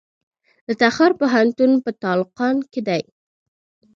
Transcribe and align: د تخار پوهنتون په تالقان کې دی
د 0.67 0.69
تخار 0.81 1.11
پوهنتون 1.19 1.71
په 1.83 1.91
تالقان 2.03 2.57
کې 2.71 2.81
دی 2.87 3.03